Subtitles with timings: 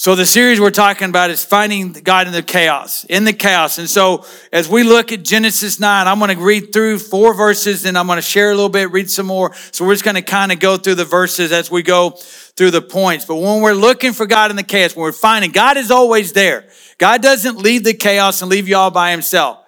[0.00, 3.76] So the series we're talking about is finding God in the chaos, in the chaos.
[3.76, 7.84] And so as we look at Genesis 9, I'm going to read through four verses
[7.84, 9.54] and I'm going to share a little bit, read some more.
[9.72, 12.70] So we're just going to kind of go through the verses as we go through
[12.70, 13.26] the points.
[13.26, 16.32] But when we're looking for God in the chaos, when we're finding God is always
[16.32, 16.64] there.
[16.96, 19.59] God doesn't leave the chaos and leave you all by himself.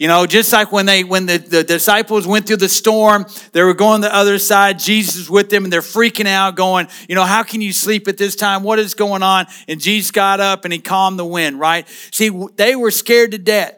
[0.00, 3.62] You know, just like when they when the, the disciples went through the storm, they
[3.62, 7.24] were going the other side, Jesus with them, and they're freaking out, going, you know,
[7.24, 8.62] how can you sleep at this time?
[8.62, 9.46] What is going on?
[9.68, 11.86] And Jesus got up and he calmed the wind, right?
[12.12, 13.74] See, they were scared to death.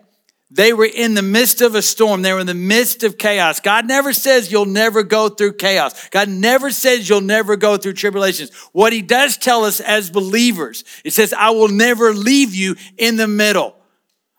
[0.49, 2.23] They were in the midst of a storm.
[2.23, 3.59] They were in the midst of chaos.
[3.59, 6.09] God never says you'll never go through chaos.
[6.11, 8.55] God never says you'll never go through tribulations.
[8.71, 13.17] What he does tell us as believers, it says, I will never leave you in
[13.17, 13.75] the middle.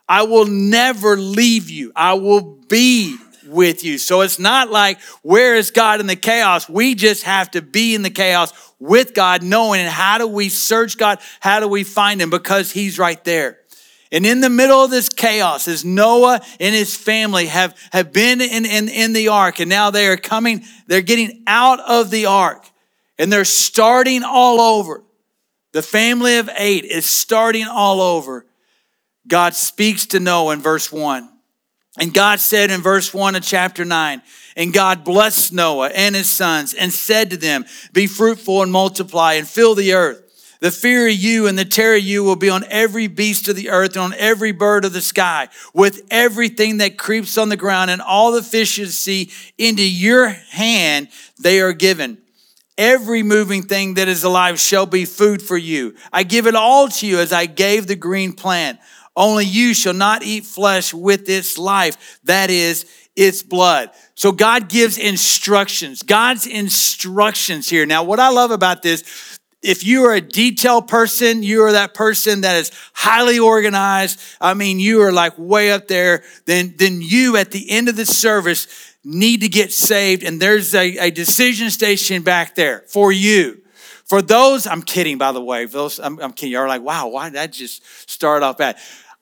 [0.08, 1.92] I will never leave you.
[1.96, 3.98] I will be with you.
[3.98, 6.68] So it's not like, where is God in the chaos?
[6.68, 10.50] We just have to be in the chaos with God, knowing and how do we
[10.50, 11.20] search God?
[11.40, 12.30] How do we find Him?
[12.30, 13.60] Because He's right there.
[14.14, 18.42] And in the middle of this chaos, as Noah and his family have, have been
[18.42, 22.28] in, in, in the ark, and now they are coming, they're getting out of the
[22.28, 22.64] ark,
[23.18, 25.04] and they're starting all over.
[25.72, 28.46] The family of eight is starting all over.
[29.28, 31.30] God speaks to Noah in verse 1.
[32.00, 34.22] And God said in verse 1 of chapter 9,
[34.56, 39.34] and God blessed Noah and his sons and said to them, Be fruitful and multiply
[39.34, 40.20] and fill the earth.
[40.60, 43.58] The fear of you and the terror of you will be on every beast of
[43.58, 47.58] the earth and on every bird of the sky, with everything that creeps on the
[47.58, 49.30] ground and all the fish of the sea.
[49.58, 52.20] Into your hand they are given.
[52.78, 55.96] Every moving thing that is alive shall be food for you.
[56.12, 58.80] I give it all to you as I gave the green plant.
[59.16, 63.92] Only you shall not eat flesh with its life, that is, its blood.
[64.16, 66.02] So God gives instructions.
[66.02, 67.86] God's instructions here.
[67.86, 71.94] Now, what I love about this, if you are a detailed person, you are that
[71.94, 74.20] person that is highly organized.
[74.42, 76.24] I mean, you are like way up there.
[76.46, 78.68] Then, then you at the end of the service
[79.04, 80.24] need to get saved.
[80.24, 83.62] And there's a, a decision station back there for you.
[84.06, 85.66] For those, I'm kidding, by the way.
[85.66, 86.52] Those, I'm, I'm kidding.
[86.52, 88.78] You're like, wow, why did that just start off bad?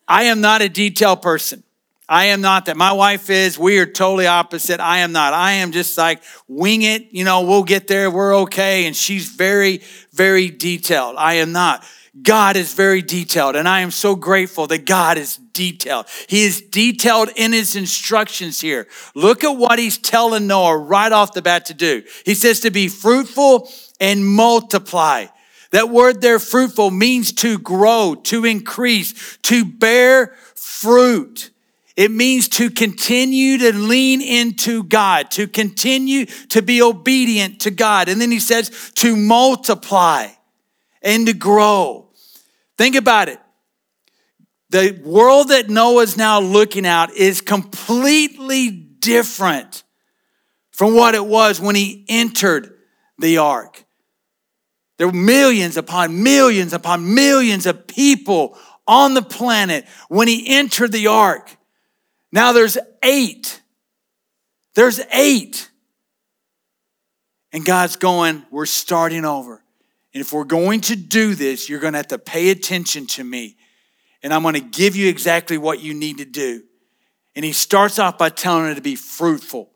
[0.08, 1.64] I am not a detail person.
[2.10, 2.76] I am not that.
[2.76, 3.58] My wife is.
[3.58, 4.82] We are totally opposite.
[4.82, 5.34] I am not.
[5.34, 7.08] I am just like wing it.
[7.12, 8.12] You know, we'll get there.
[8.12, 8.86] We're okay.
[8.86, 11.16] And she's very, very detailed.
[11.18, 11.86] I am not.
[12.22, 16.08] God is very detailed, and I am so grateful that God is detailed.
[16.28, 18.90] He is detailed in his instructions here.
[19.16, 22.04] Look at what he's telling Noah right off the bat to do.
[22.26, 25.28] He says to be fruitful and multiply.
[25.72, 31.52] That word there, fruitful, means to grow, to increase, to bear fruit.
[31.96, 38.10] It means to continue to lean into God, to continue to be obedient to God.
[38.10, 40.28] And then he says to multiply
[41.02, 42.10] and to grow.
[42.78, 43.40] Think about it.
[44.70, 49.84] The world that Noah's now looking at is completely different
[50.72, 52.74] from what it was when he entered
[53.20, 53.84] the ark.
[55.02, 60.92] There were millions upon millions upon millions of people on the planet when he entered
[60.92, 61.58] the ark.
[62.32, 63.64] Now there's eight.
[64.76, 65.72] There's eight.
[67.52, 69.64] And God's going, we're starting over.
[70.14, 73.24] And if we're going to do this, you're going to have to pay attention to
[73.24, 73.58] me.
[74.22, 76.62] And I'm going to give you exactly what you need to do.
[77.36, 79.72] And he starts off by telling her to be fruitful,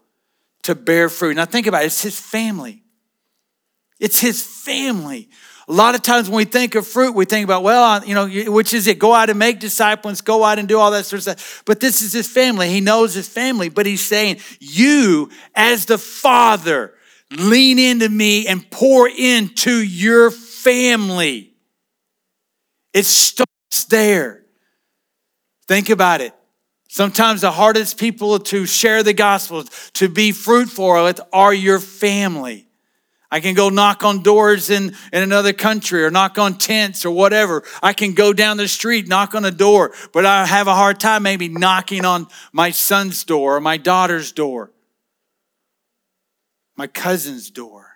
[0.61, 1.35] to bear fruit.
[1.35, 2.83] Now think about it, it's his family.
[3.99, 5.29] It's his family.
[5.67, 8.27] A lot of times when we think of fruit, we think about, well, you know,
[8.51, 8.99] which is it?
[8.99, 11.63] Go out and make disciples, go out and do all that sort of stuff.
[11.65, 12.69] But this is his family.
[12.69, 16.93] He knows his family, but he's saying, you as the father,
[17.31, 21.53] lean into me and pour into your family.
[22.93, 24.43] It starts there.
[25.67, 26.33] Think about it.
[26.87, 29.63] Sometimes the hardest people to share the gospel,
[29.93, 32.64] to be fruitful with, are your family.
[33.31, 37.11] I can go knock on doors in, in another country or knock on tents or
[37.11, 37.63] whatever.
[37.81, 40.99] I can go down the street, knock on a door, but I have a hard
[40.99, 44.71] time maybe knocking on my son's door or my daughter's door,
[46.75, 47.87] my cousin's door,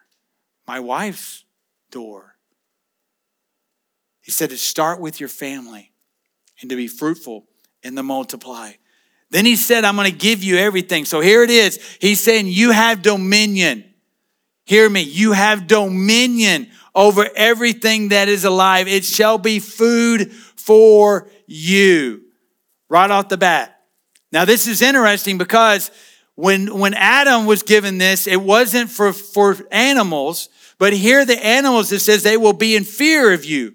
[0.67, 1.45] my wife's
[1.91, 2.35] door.
[4.21, 5.91] He said to start with your family
[6.61, 7.45] and to be fruitful
[7.83, 8.73] and to multiply.
[9.31, 11.05] Then he said, I'm going to give you everything.
[11.05, 11.79] So here it is.
[12.01, 13.88] He's saying, You have dominion.
[14.69, 15.01] Hear me.
[15.01, 18.87] You have dominion over everything that is alive.
[18.87, 22.21] It shall be food for you.
[22.87, 23.81] Right off the bat.
[24.31, 25.89] Now, this is interesting because
[26.35, 31.91] when, when Adam was given this, it wasn't for, for animals, but here the animals,
[31.91, 33.73] it says they will be in fear of you.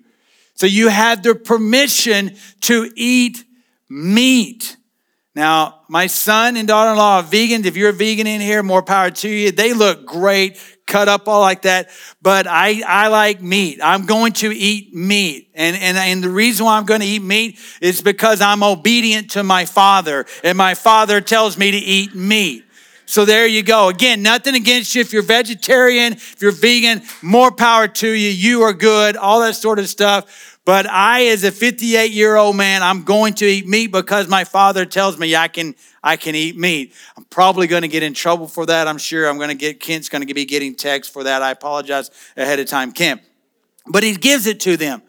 [0.54, 3.42] So you have the permission to eat
[3.88, 4.76] meat.
[5.34, 7.66] Now, my son and daughter in law are vegans.
[7.66, 9.50] If you're a vegan in here, more power to you.
[9.50, 11.90] They look great, cut up all like that.
[12.22, 13.80] But I, I like meat.
[13.82, 15.50] I'm going to eat meat.
[15.54, 19.32] And, and, and the reason why I'm going to eat meat is because I'm obedient
[19.32, 20.26] to my father.
[20.42, 22.64] And my father tells me to eat meat.
[23.06, 23.88] So there you go.
[23.88, 25.02] Again, nothing against you.
[25.02, 28.30] If you're vegetarian, if you're vegan, more power to you.
[28.30, 30.53] You are good, all that sort of stuff.
[30.64, 34.44] But I, as a 58 year old man, I'm going to eat meat because my
[34.44, 36.94] father tells me I can, I can eat meat.
[37.16, 38.88] I'm probably going to get in trouble for that.
[38.88, 41.42] I'm sure I'm going to get, Kent's going to be getting text for that.
[41.42, 43.20] I apologize ahead of time, Kent.
[43.86, 45.02] But he gives it to them.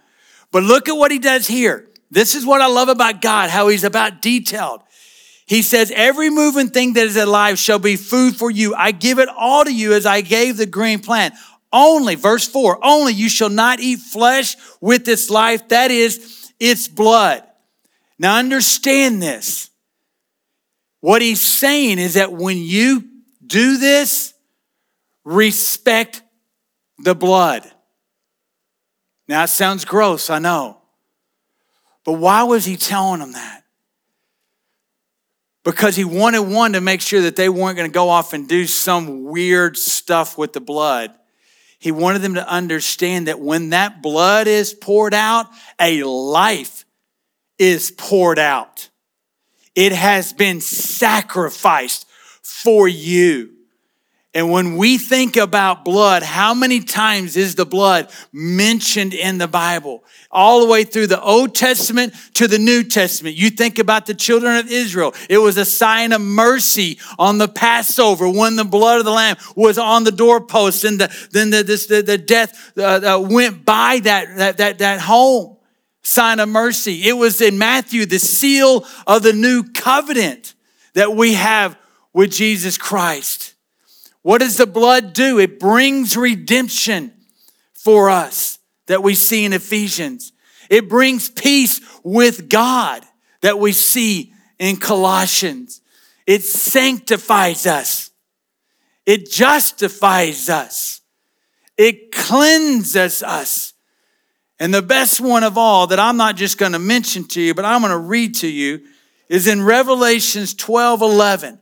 [0.51, 1.87] But look at what he does here.
[2.11, 4.81] This is what I love about God, how he's about detailed.
[5.45, 8.73] He says, Every moving thing that is alive shall be food for you.
[8.73, 11.33] I give it all to you as I gave the green plant.
[11.77, 16.87] Only, verse 4, only you shall not eat flesh with its life, that is, its
[16.87, 17.43] blood.
[18.17, 19.69] Now understand this.
[21.01, 23.03] What he's saying is that when you
[23.45, 24.33] do this,
[25.25, 26.21] respect
[26.97, 27.69] the blood.
[29.27, 30.77] Now it sounds gross, I know.
[32.05, 33.63] But why was he telling them that?
[35.65, 38.47] Because he wanted one to make sure that they weren't going to go off and
[38.47, 41.13] do some weird stuff with the blood
[41.85, 45.45] he wanted them to understand that when that blood is poured out,
[45.79, 46.83] a life
[47.59, 48.89] is poured out.
[49.75, 52.07] It has been sacrificed
[52.41, 53.54] for you.
[54.35, 59.47] And when we think about blood, how many times is the blood mentioned in the
[59.47, 60.03] Bible?
[60.29, 63.37] All the way through the Old Testament to the New Testament.
[63.37, 65.13] You think about the children of Israel.
[65.29, 69.37] It was a sign of mercy on the Passover when the blood of the lamb
[69.55, 73.63] was on the doorpost and the, then the, this, the, the death uh, uh, went
[73.63, 75.55] by that, that, that, that home.
[76.03, 77.07] Sign of mercy.
[77.07, 80.55] It was in Matthew, the seal of the new covenant
[80.93, 81.77] that we have
[82.11, 83.54] with Jesus Christ.
[84.25, 85.37] What does the blood do?
[85.37, 87.13] It brings redemption
[87.75, 88.57] for us
[88.87, 90.33] that we see in Ephesians.
[90.67, 93.03] It brings peace with God
[93.41, 95.79] that we see in Colossians.
[96.25, 98.09] It sanctifies us.
[99.05, 101.01] It justifies us.
[101.77, 103.73] It cleanses us.
[104.59, 107.53] And the best one of all that I'm not just going to mention to you,
[107.53, 108.87] but I'm going to read to you
[109.29, 111.61] is in Revelations 12 11.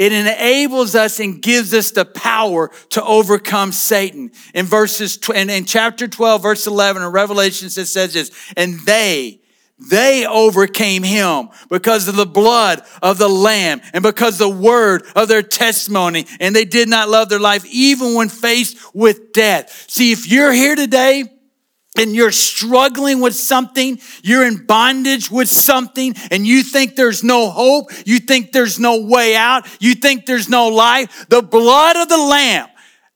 [0.00, 4.32] It enables us and gives us the power to overcome Satan.
[4.54, 9.42] In verses, in, in chapter 12, verse 11 in Revelations, it says this, and they,
[9.78, 15.28] they overcame him because of the blood of the lamb and because the word of
[15.28, 20.12] their testimony and they did not love their life even when faced with death see
[20.12, 21.24] if you're here today
[21.96, 27.50] and you're struggling with something, you're in bondage with something, and you think there's no
[27.50, 32.08] hope, you think there's no way out, you think there's no life, the blood of
[32.08, 32.68] the Lamb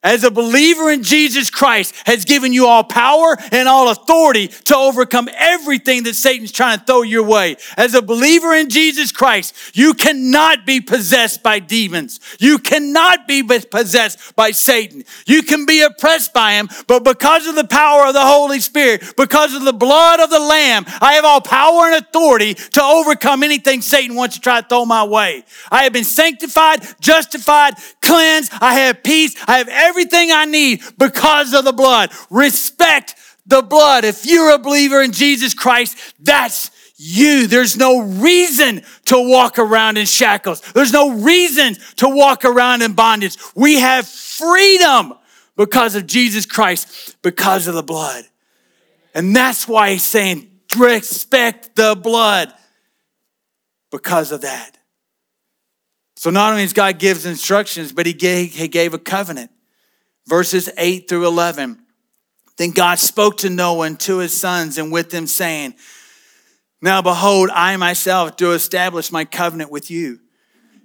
[0.04, 4.76] as a believer in Jesus Christ has given you all power and all authority to
[4.76, 7.56] overcome everything that Satan's trying to throw your way.
[7.76, 12.20] As a believer in Jesus Christ, you cannot be possessed by demons.
[12.38, 15.04] You cannot be possessed by Satan.
[15.26, 19.14] You can be oppressed by him, but because of the power of the Holy Spirit,
[19.16, 23.42] because of the blood of the Lamb, I have all power and authority to overcome
[23.42, 25.44] anything Satan wants to try to throw my way.
[25.70, 28.52] I have been sanctified, justified, cleansed.
[28.60, 29.34] I have peace.
[29.48, 32.10] I have everything everything I need because of the blood.
[32.30, 33.14] Respect
[33.46, 34.04] the blood.
[34.04, 37.46] If you're a believer in Jesus Christ, that's you.
[37.46, 40.60] There's no reason to walk around in shackles.
[40.72, 43.36] There's no reason to walk around in bondage.
[43.54, 45.14] We have freedom
[45.56, 48.24] because of Jesus Christ, because of the blood.
[49.14, 52.52] And that's why he's saying, respect the blood
[53.92, 54.76] because of that.
[56.16, 59.50] So not only does God gives instructions, but he gave, he gave a covenant
[60.26, 61.78] verses 8 through 11.
[62.56, 65.74] Then God spoke to Noah and to his sons and with them, saying,
[66.80, 70.20] Now behold, I myself do establish my covenant with you,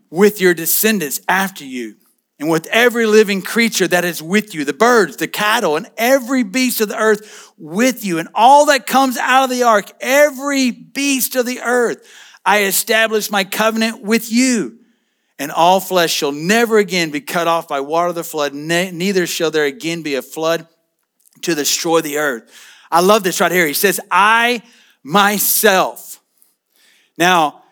[0.09, 1.95] with your descendants after you,
[2.39, 6.43] and with every living creature that is with you, the birds, the cattle, and every
[6.43, 10.71] beast of the earth with you, and all that comes out of the ark, every
[10.71, 12.07] beast of the earth.
[12.45, 14.78] I establish my covenant with you
[15.39, 19.25] and all flesh shall never again be cut off by water of the flood, neither
[19.25, 20.67] shall there again be a flood
[21.41, 22.51] to destroy the earth.
[22.91, 23.65] I love this right here.
[23.65, 24.61] He says, I
[25.01, 26.21] myself.
[27.17, 27.63] Now,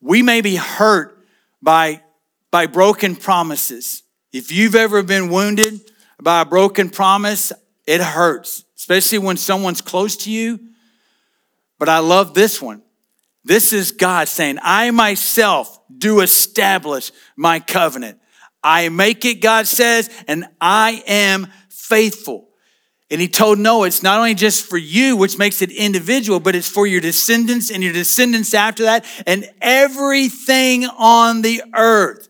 [0.00, 1.24] we may be hurt
[1.62, 2.02] by,
[2.50, 4.02] by broken promises.
[4.32, 5.80] If you've ever been wounded
[6.20, 7.52] by a broken promise,
[7.86, 8.64] it hurts.
[8.84, 10.60] especially when someone's close to you.
[11.78, 12.82] But I love this one.
[13.42, 18.18] This is God saying, I myself do establish my covenant.
[18.62, 22.48] I make it, God says, and I am faithful.
[23.10, 26.56] And he told Noah, it's not only just for you, which makes it individual, but
[26.56, 32.28] it's for your descendants and your descendants after that and everything on the earth.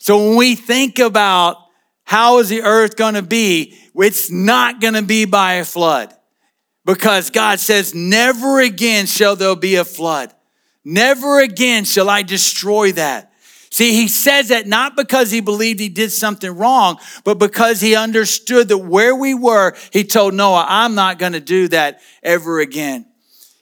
[0.00, 1.58] So when we think about
[2.04, 6.14] how is the earth going to be, it's not going to be by a flood
[6.86, 10.32] because God says, never again shall there be a flood.
[10.90, 13.30] Never again shall I destroy that.
[13.70, 17.94] See, he says that not because he believed he did something wrong, but because he
[17.94, 22.60] understood that where we were, he told Noah, I'm not going to do that ever
[22.60, 23.04] again.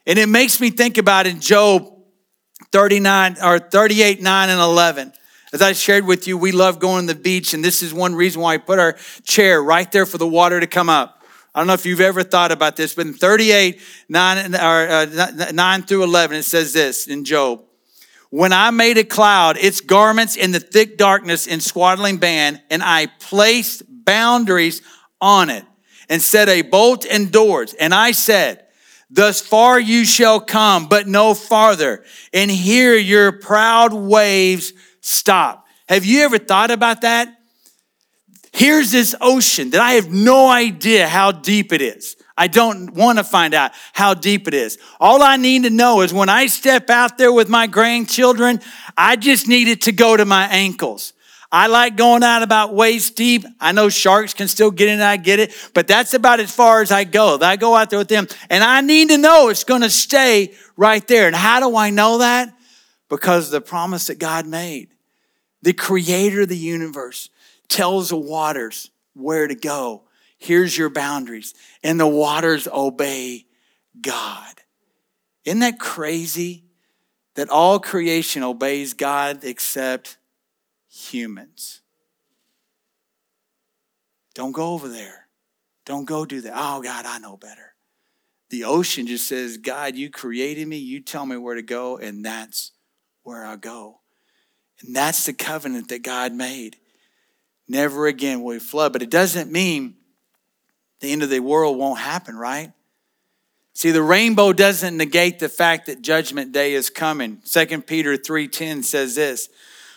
[0.07, 1.93] And it makes me think about in Job
[2.71, 5.13] 39 or 38, 9, and 11.
[5.53, 8.15] As I shared with you, we love going to the beach, and this is one
[8.15, 8.93] reason why I put our
[9.25, 11.16] chair right there for the water to come up.
[11.57, 15.53] I don't know if you've ever thought about this, but in 38, 9, or, uh,
[15.55, 17.63] 9 through 11, it says this in Job.
[18.29, 22.83] When I made a cloud, its garments in the thick darkness in swaddling band, and
[22.83, 24.83] I placed boundaries
[25.19, 25.65] on it
[26.11, 27.73] and set a bolt and doors.
[27.73, 28.67] And I said,
[29.09, 32.05] Thus far you shall come, but no farther.
[32.35, 35.65] And here your proud waves stop.
[35.89, 37.36] Have you ever thought about that?
[38.57, 42.17] Here's this ocean that I have no idea how deep it is.
[42.39, 44.79] I don't want to find out how deep it is.
[44.99, 48.63] All I need to know is when I step out there with my grandchildren,
[48.97, 51.13] I just need it to go to my ankles.
[51.53, 53.45] I like going out about waist deep.
[53.61, 56.81] I know sharks can still get in, I get it, but that's about as far
[56.81, 57.37] as I go.
[57.39, 60.55] I go out there with them, and I need to know it's going to stay
[60.79, 61.27] right there.
[61.27, 62.57] And how do I know that?
[63.11, 64.89] Because the promise that God made.
[65.61, 67.29] The creator of the universe
[67.69, 70.05] tells the waters where to go.
[70.39, 71.55] Here's your boundaries.
[71.83, 73.47] And the waters obey
[74.01, 74.55] God.
[75.45, 76.65] Isn't that crazy
[77.35, 80.19] that all creation obeys God except
[80.89, 81.81] humans?
[84.35, 85.29] Don't go over there.
[85.87, 86.53] Don't go do that.
[86.55, 87.75] Oh, God, I know better.
[88.51, 90.77] The ocean just says, God, you created me.
[90.77, 92.73] You tell me where to go, and that's
[93.23, 94.01] where I go.
[94.81, 96.77] And that's the covenant that God made.
[97.69, 98.93] Never again will we flood.
[98.93, 99.97] But it doesn't mean
[101.01, 102.73] the end of the world won't happen, right?
[103.75, 107.43] See, the rainbow doesn't negate the fact that judgment day is coming.
[107.45, 109.51] 2 Peter 3:10 says this,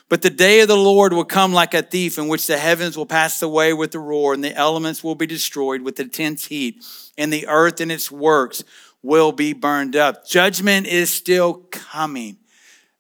[0.10, 2.98] "But the day of the Lord will come like a thief in which the heavens
[2.98, 6.84] will pass away with a roar and the elements will be destroyed with intense heat
[7.18, 8.64] and the earth and its works
[9.02, 12.38] will be burned up." Judgment is still coming.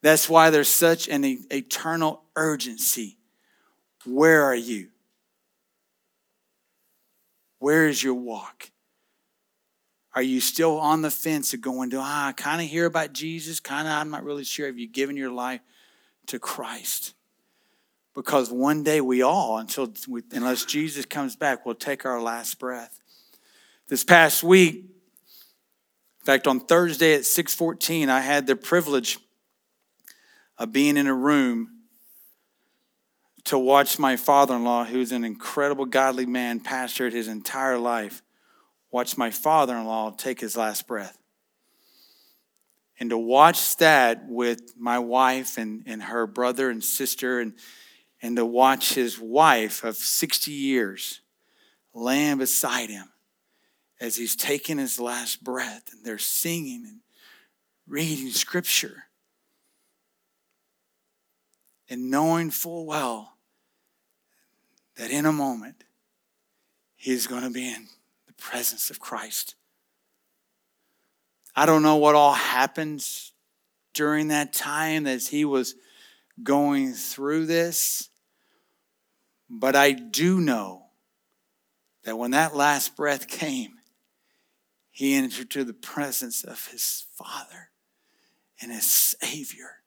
[0.01, 3.17] That's why there's such an eternal urgency
[4.05, 4.87] where are you?
[7.59, 8.71] Where is your walk?
[10.15, 13.13] Are you still on the fence of going to, ah, I kind of hear about
[13.13, 14.65] Jesus, kind of, I'm not really sure.
[14.65, 15.61] Have you given your life
[16.27, 17.13] to Christ?
[18.15, 22.59] Because one day we all, until we, unless Jesus comes back, will take our last
[22.59, 22.99] breath.
[23.87, 29.19] This past week, in fact, on Thursday at 6:14, I had the privilege
[30.57, 31.78] of being in a room
[33.45, 38.21] to watch my father in law, who's an incredible godly man, pastored his entire life,
[38.91, 41.17] watch my father in law take his last breath.
[42.99, 47.53] And to watch that with my wife and, and her brother and sister, and,
[48.21, 51.21] and to watch his wife of 60 years
[51.93, 53.09] laying beside him
[54.01, 56.99] as he's taking his last breath, and they're singing and
[57.87, 59.05] reading scripture.
[61.89, 63.33] And knowing full well
[64.95, 65.83] that in a moment,
[66.95, 67.87] he's going to be in
[68.27, 69.55] the presence of Christ.
[71.55, 73.33] I don't know what all happens
[73.93, 75.75] during that time as he was
[76.43, 78.09] going through this,
[79.49, 80.83] but I do know
[82.03, 83.79] that when that last breath came,
[84.91, 87.71] he entered to the presence of his Father
[88.61, 89.78] and his Savior.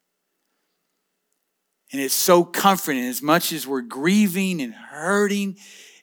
[1.93, 5.59] And it's so comforting as much as we're grieving and hurting.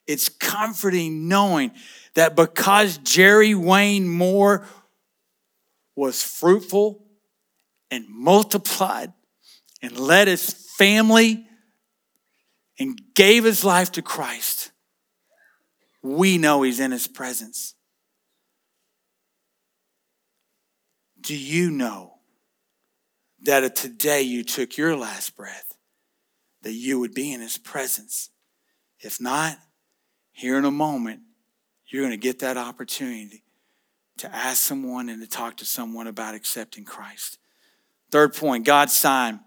[0.06, 1.72] It's comforting knowing
[2.14, 4.66] that because Jerry Wayne Moore
[5.96, 7.04] was fruitful
[7.90, 9.14] and multiplied
[9.82, 11.46] and led his family
[12.78, 14.72] and gave his life to Christ,
[16.04, 17.74] we know he's in his presence.
[21.20, 22.14] Do you know
[23.42, 25.79] that today you took your last breath?
[26.64, 28.30] That you would be in his presence.
[29.00, 29.58] If not,
[30.32, 31.22] here in a moment,
[31.88, 33.44] you're going to get that opportunity
[34.18, 37.40] to ask someone and to talk to someone about accepting Christ.
[38.12, 39.40] Third point God's sign.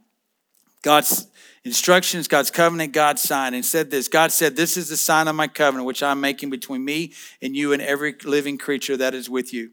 [0.82, 1.28] God's
[1.62, 3.54] instructions, God's covenant, God's sign.
[3.54, 6.50] And said this God said, This is the sign of my covenant, which I'm making
[6.50, 9.70] between me and you and every living creature that is with you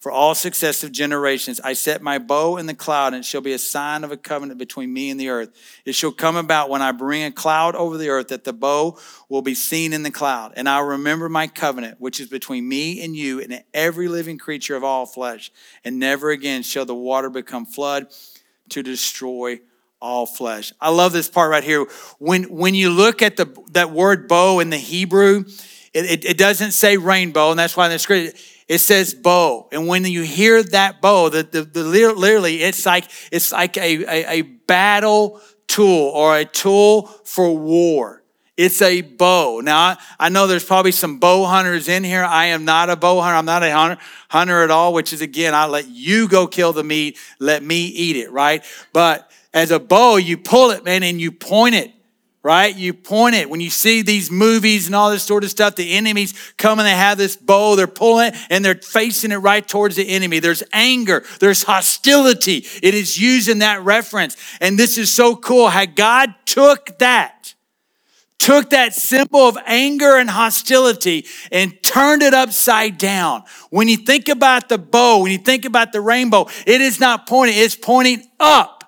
[0.00, 1.60] for all successive generations.
[1.60, 4.16] I set my bow in the cloud, and it shall be a sign of a
[4.16, 5.50] covenant between me and the earth.
[5.84, 8.98] It shall come about when I bring a cloud over the earth that the bow
[9.28, 10.54] will be seen in the cloud.
[10.56, 14.74] And I'll remember my covenant, which is between me and you and every living creature
[14.74, 15.52] of all flesh.
[15.84, 18.06] And never again shall the water become flood
[18.70, 19.60] to destroy
[20.00, 20.72] all flesh.
[20.80, 21.86] I love this part right here.
[22.18, 25.44] When, when you look at the, that word bow in the Hebrew,
[25.92, 28.40] it, it, it doesn't say rainbow, and that's why in the script
[28.70, 29.66] it says bow.
[29.72, 34.04] And when you hear that bow, the, the, the literally it's like it's like a,
[34.04, 38.22] a, a battle tool or a tool for war.
[38.56, 39.58] It's a bow.
[39.58, 42.22] Now, I, know there's probably some bow hunters in here.
[42.22, 43.36] I am not a bow hunter.
[43.38, 46.72] I'm not a hunter, hunter at all, which is again, I let you go kill
[46.72, 48.62] the meat, let me eat it, right?
[48.92, 51.92] But as a bow, you pull it, man, and you point it
[52.42, 52.74] right?
[52.74, 53.50] You point it.
[53.50, 56.86] When you see these movies and all this sort of stuff, the enemies come and
[56.86, 60.38] they have this bow, they're pulling it and they're facing it right towards the enemy.
[60.38, 62.64] There's anger, there's hostility.
[62.82, 64.36] It is used in that reference.
[64.60, 67.54] And this is so cool how God took that.
[68.38, 73.42] Took that symbol of anger and hostility and turned it upside down.
[73.68, 77.26] When you think about the bow, when you think about the rainbow, it is not
[77.28, 78.80] pointing, it's pointing up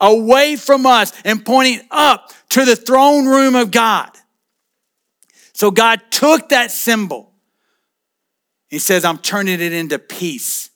[0.00, 4.10] away from us and pointing up to the throne room of God.
[5.54, 7.32] So God took that symbol.
[8.68, 10.70] He says, I'm turning it into peace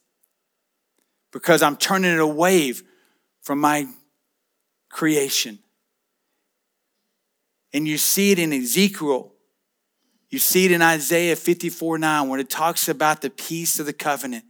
[1.33, 2.75] because I'm turning it away
[3.43, 3.87] from my
[4.91, 5.61] creation.
[7.73, 9.33] And you see it in Ezekiel.
[10.31, 13.93] You see it in Isaiah 54 9, when it talks about the peace of the
[13.93, 14.45] covenant.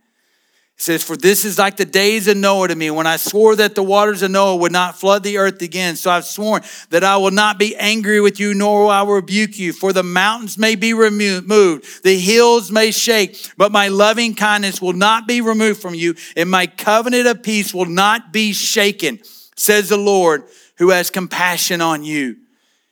[0.79, 3.57] It says, For this is like the days of Noah to me, when I swore
[3.57, 5.97] that the waters of Noah would not flood the earth again.
[5.97, 9.59] So I've sworn that I will not be angry with you, nor will I rebuke
[9.59, 9.73] you.
[9.73, 14.93] For the mountains may be removed, the hills may shake, but my loving kindness will
[14.93, 19.19] not be removed from you, and my covenant of peace will not be shaken,
[19.57, 20.45] says the Lord,
[20.77, 22.37] who has compassion on you.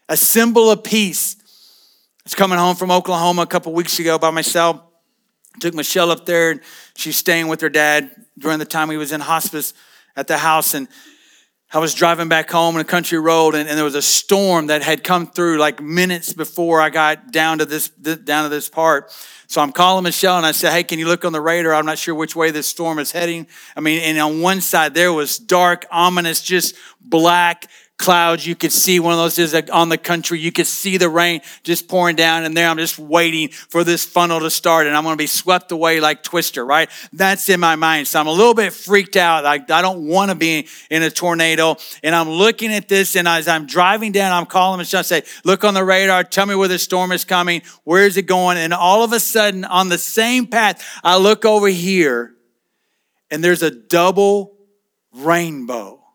[0.09, 1.37] A symbol of peace.
[1.38, 4.83] I was coming home from Oklahoma a couple weeks ago by myself.
[5.61, 6.61] Took Michelle up there, and
[6.97, 9.75] she's staying with her dad during the time he was in hospice
[10.17, 10.75] at the house.
[10.75, 10.89] And
[11.73, 14.69] I was driving back home on a country road, and, and there was a storm
[14.69, 18.69] that had come through like minutes before I got down to this down to this
[18.69, 19.13] part.
[19.49, 21.75] So I'm calling Michelle and I said, Hey, can you look on the radar?
[21.75, 23.47] I'm not sure which way this storm is heading.
[23.77, 28.47] I mean, and on one side there was dark, ominous, just black clouds.
[28.47, 30.39] You could see one of those is on the country.
[30.39, 32.45] You could see the rain just pouring down.
[32.45, 35.27] And there I'm just waiting for this funnel to start and I'm going to be
[35.27, 36.91] swept away like Twister, right?
[37.13, 38.09] That's in my mind.
[38.09, 39.47] So I'm a little bit freaked out.
[39.47, 41.77] I, I don't want to be in a tornado.
[42.03, 45.65] And I'm looking at this and as I'm driving down, I'm calling Michelle say, look
[45.65, 46.25] on the radar.
[46.25, 47.63] Tell me where the storm is coming.
[47.85, 48.59] Where is it going?
[48.59, 52.35] And all of a sudden on the same path, I look over here
[53.31, 54.57] and there's a double
[55.13, 56.06] rainbow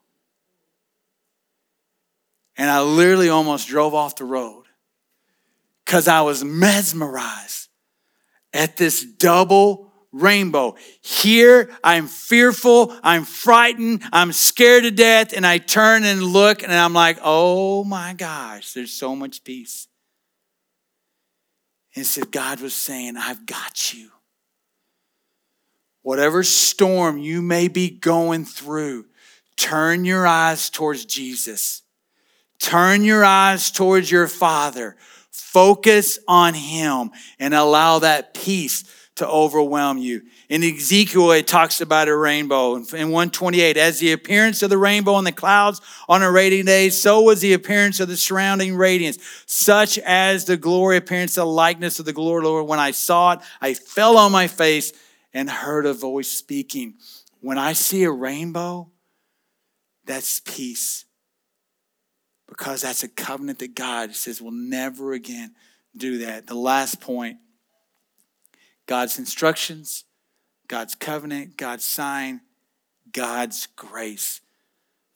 [2.57, 4.65] and I literally almost drove off the road
[5.85, 7.69] because I was mesmerized
[8.53, 10.75] at this double rainbow.
[11.01, 16.73] Here, I'm fearful, I'm frightened, I'm scared to death, and I turn and look and
[16.73, 19.87] I'm like, oh my gosh, there's so much peace.
[21.95, 24.09] And so God was saying, I've got you.
[26.03, 29.05] Whatever storm you may be going through,
[29.55, 31.83] turn your eyes towards Jesus.
[32.61, 34.95] Turn your eyes towards your Father.
[35.31, 38.83] Focus on Him and allow that peace
[39.15, 40.21] to overwhelm you.
[40.47, 42.75] In Ezekiel, it talks about a rainbow.
[42.75, 46.89] In 128, as the appearance of the rainbow in the clouds on a rainy day,
[46.89, 51.99] so was the appearance of the surrounding radiance, such as the glory appearance, the likeness
[51.99, 52.67] of the glory, Lord.
[52.67, 54.93] When I saw it, I fell on my face
[55.33, 56.93] and heard a voice speaking.
[57.39, 58.91] When I see a rainbow,
[60.05, 61.05] that's peace
[62.51, 65.55] because that's a covenant that God says will never again
[65.95, 66.47] do that.
[66.47, 67.37] The last point
[68.87, 70.03] God's instructions,
[70.67, 72.41] God's covenant, God's sign,
[73.13, 74.41] God's grace.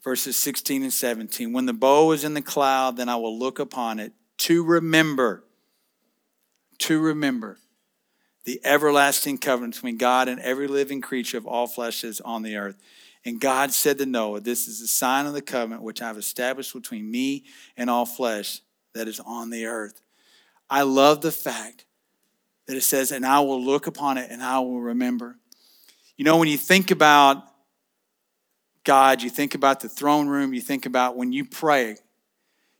[0.01, 1.51] Verses 16 and 17.
[1.51, 5.43] When the bow is in the cloud, then I will look upon it to remember,
[6.77, 7.57] to remember
[8.45, 12.55] the everlasting covenant between God and every living creature of all flesh is on the
[12.55, 12.77] earth.
[13.25, 16.73] And God said to Noah, This is the sign of the covenant which I've established
[16.73, 18.61] between me and all flesh
[18.93, 20.01] that is on the earth.
[20.69, 21.85] I love the fact
[22.67, 25.37] that it says, and I will look upon it and I will remember.
[26.17, 27.43] You know, when you think about
[28.83, 31.97] God, you think about the throne room, you think about when you pray.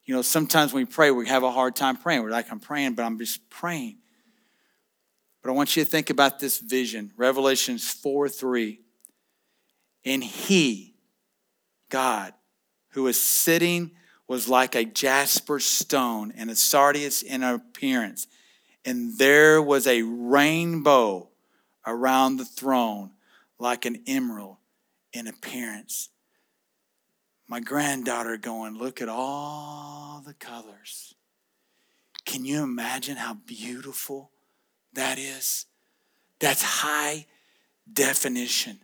[0.05, 2.21] You know, sometimes when we pray, we have a hard time praying.
[2.21, 3.97] We're like, I'm praying, but I'm just praying.
[5.41, 8.79] But I want you to think about this vision Revelations 4 3.
[10.05, 10.93] And he,
[11.89, 12.33] God,
[12.89, 13.91] who was sitting,
[14.27, 18.27] was like a jasper stone and a sardius in appearance.
[18.83, 21.29] And there was a rainbow
[21.85, 23.11] around the throne,
[23.59, 24.57] like an emerald
[25.13, 26.09] in appearance.
[27.47, 31.15] My granddaughter going, Look at all the colors.
[32.25, 34.31] Can you imagine how beautiful
[34.93, 35.67] that is?
[36.39, 37.27] That's high
[37.91, 38.79] definition.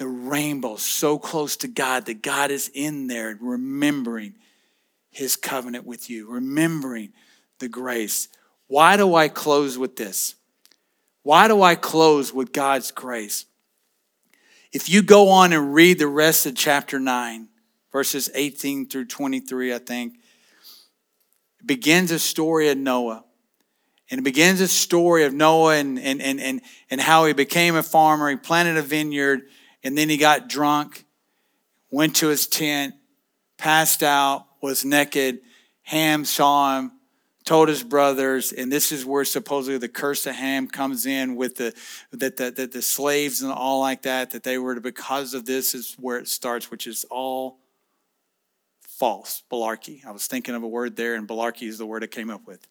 [0.00, 4.32] The rainbow so close to God that God is in there remembering
[5.10, 7.12] his covenant with you, remembering
[7.58, 8.28] the grace.
[8.66, 10.36] Why do I close with this?
[11.22, 13.44] Why do I close with God's grace?
[14.72, 17.48] If you go on and read the rest of chapter 9,
[17.92, 20.14] verses 18 through 23, I think,
[21.60, 23.22] it begins a story of Noah.
[24.10, 27.76] And it begins a story of Noah and, and, and, and, and how he became
[27.76, 28.30] a farmer.
[28.30, 29.42] He planted a vineyard,
[29.82, 31.04] and then he got drunk,
[31.90, 32.94] went to his tent,
[33.56, 35.40] passed out, was naked.
[35.82, 36.92] Ham saw him,
[37.44, 41.56] told his brothers, and this is where supposedly the curse of Ham comes in with
[41.56, 41.74] the
[42.12, 45.46] that the, the, the slaves and all like that, that they were to, because of
[45.46, 47.58] this is where it starts, which is all
[48.80, 50.04] false, balarchy.
[50.04, 52.46] I was thinking of a word there, and balarchy is the word I came up
[52.46, 52.66] with.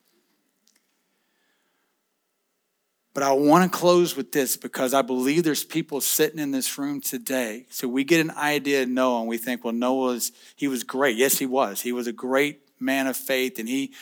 [3.14, 6.78] But I want to close with this because I believe there's people sitting in this
[6.78, 7.66] room today.
[7.70, 11.18] So we get an idea of Noah and we think, well, Noah's, he was great.
[11.18, 11.82] Yes, he was.
[11.82, 13.94] He was a great man of faith and he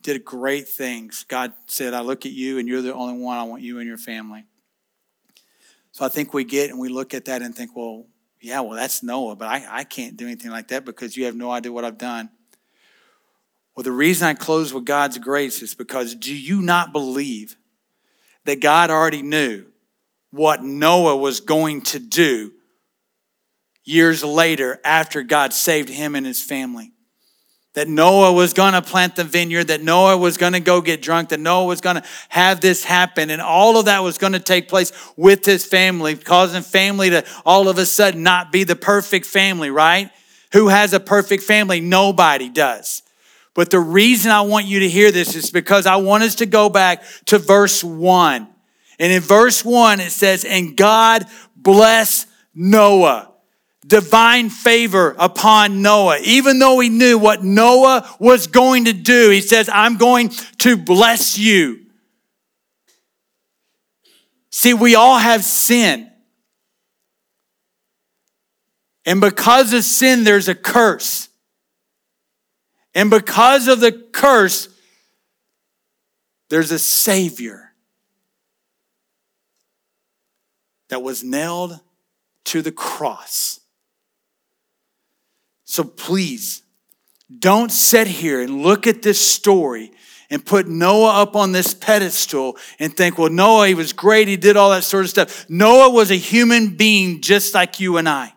[0.00, 1.24] did great things.
[1.28, 3.38] God said, I look at you and you're the only one.
[3.38, 4.46] I want you and your family.
[5.92, 8.06] So I think we get and we look at that and think, well,
[8.40, 11.36] yeah, well, that's Noah, but I, I can't do anything like that because you have
[11.36, 12.30] no idea what I've done.
[13.76, 17.56] Well, the reason I close with God's grace is because do you not believe
[18.44, 19.66] that God already knew
[20.30, 22.52] what Noah was going to do
[23.84, 26.92] years later after God saved him and his family?
[27.74, 31.02] that Noah was going to plant the vineyard, that Noah was going to go get
[31.02, 33.30] drunk, that Noah was going to have this happen.
[33.30, 37.24] And all of that was going to take place with his family, causing family to
[37.46, 40.10] all of a sudden not be the perfect family, right?
[40.52, 41.80] Who has a perfect family?
[41.80, 43.02] Nobody does.
[43.54, 46.46] But the reason I want you to hear this is because I want us to
[46.46, 48.48] go back to verse one.
[48.98, 53.30] And in verse one, it says, And God bless Noah
[53.86, 56.18] divine favor upon Noah.
[56.22, 60.76] Even though he knew what Noah was going to do, he says, I'm going to
[60.76, 61.86] bless you.
[64.50, 66.10] See, we all have sin.
[69.04, 71.28] And because of sin, there's a curse.
[72.94, 74.68] And because of the curse,
[76.48, 77.72] there's a Savior
[80.88, 81.80] that was nailed
[82.46, 83.60] to the cross.
[85.64, 86.62] So please,
[87.38, 89.92] don't sit here and look at this story
[90.30, 94.26] and put Noah up on this pedestal and think, well, Noah, he was great.
[94.26, 95.48] He did all that sort of stuff.
[95.48, 98.32] Noah was a human being just like you and I.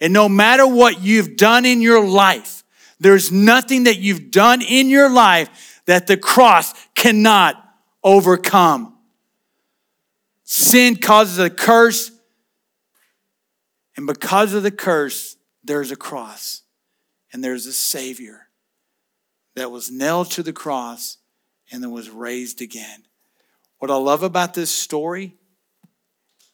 [0.00, 2.64] And no matter what you've done in your life,
[2.98, 7.62] there's nothing that you've done in your life that the cross cannot
[8.02, 8.96] overcome.
[10.44, 12.10] Sin causes a curse,
[13.96, 16.62] and because of the curse, there's a cross
[17.32, 18.48] and there's a Savior
[19.56, 21.18] that was nailed to the cross
[21.72, 23.04] and then was raised again.
[23.78, 25.34] What I love about this story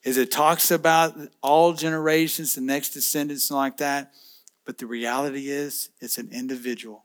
[0.02, 4.12] is it talks about all generations, the next descendants, and like that.
[4.64, 7.04] But the reality is, it's an individual.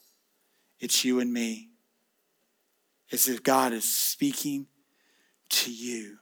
[0.79, 1.69] It's you and me.
[3.09, 4.67] It's if God is speaking
[5.49, 6.17] to you.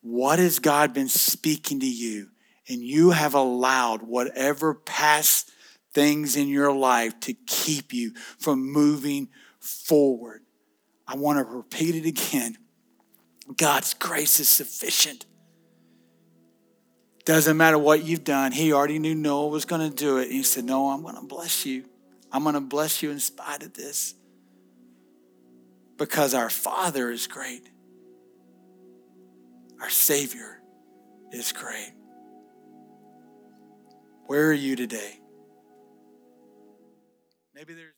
[0.00, 2.28] What has God been speaking to you?
[2.68, 5.50] and you have allowed whatever past
[5.92, 9.28] things in your life to keep you from moving
[9.58, 10.42] forward.
[11.06, 12.58] I want to repeat it again.
[13.56, 15.24] God's grace is sufficient.
[17.28, 18.52] Doesn't matter what you've done.
[18.52, 20.28] He already knew Noah was going to do it.
[20.28, 21.84] And he said, No, I'm going to bless you.
[22.32, 24.14] I'm going to bless you in spite of this.
[25.98, 27.68] Because our Father is great,
[29.78, 30.62] our Savior
[31.30, 31.92] is great.
[34.24, 35.20] Where are you today?
[37.54, 37.97] Maybe there's